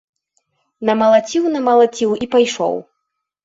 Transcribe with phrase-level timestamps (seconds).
[0.91, 2.85] Намалаціў, намалаціў і пайшоў.